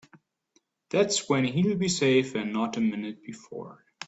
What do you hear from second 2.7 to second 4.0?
a minute before.